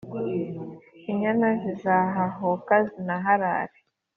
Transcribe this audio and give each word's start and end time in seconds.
Inyana 1.11 1.47
zizahahuka, 1.61 2.73
zinaharare, 2.89 3.77